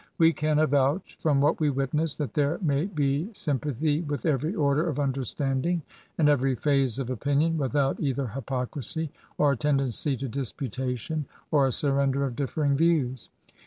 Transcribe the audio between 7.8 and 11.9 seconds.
either hypocrisy, or tendency to disputation, or a